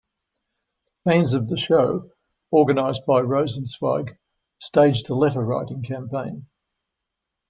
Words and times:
Fans 1.03 1.35
of 1.35 1.47
the 1.47 1.57
show, 1.57 2.09
organized 2.49 3.05
by 3.05 3.21
Rosenzweig, 3.21 4.17
staged 4.59 5.11
a 5.11 5.13
letter-writing 5.13 5.83
campaign. 5.83 6.47